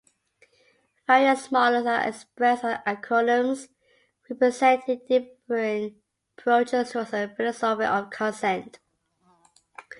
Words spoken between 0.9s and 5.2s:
Various models are expressed as acronyms representing